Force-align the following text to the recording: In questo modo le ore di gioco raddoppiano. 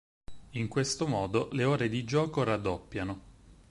In 0.53 0.67
questo 0.67 1.05
modo 1.05 1.49
le 1.51 1.63
ore 1.63 1.87
di 1.87 2.03
gioco 2.05 2.41
raddoppiano. 2.41 3.21